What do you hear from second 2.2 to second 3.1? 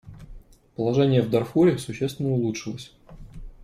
улучшилось.